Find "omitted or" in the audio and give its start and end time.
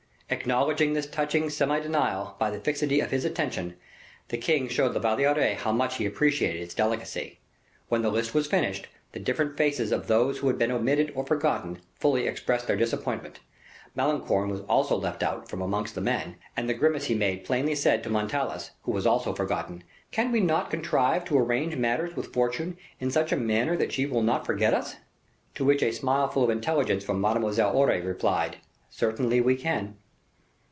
10.71-11.25